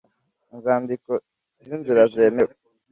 inzandiko 0.53 1.11
z’inzira 1.65 2.01
zemewe 2.13 2.53